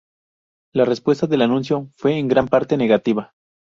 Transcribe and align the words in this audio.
La 0.73 0.83
respuesta 0.83 1.27
del 1.27 1.43
anuncio 1.43 1.91
fue 1.93 2.17
en 2.17 2.27
gran 2.27 2.47
parte 2.47 2.75
negativa. 2.75 3.35